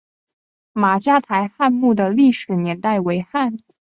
[0.73, 3.57] 马家台汉墓的历史年代为汉。